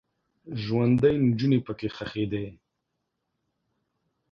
[0.63, 2.45] ژوندۍ نجونې پکې ښخیدې.